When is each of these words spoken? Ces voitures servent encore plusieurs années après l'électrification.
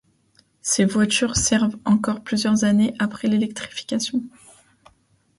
Ces 0.63 0.83
voitures 0.83 1.35
servent 1.35 1.77
encore 1.85 2.23
plusieurs 2.23 2.63
années 2.63 2.95
après 2.97 3.27
l'électrification. 3.27 4.23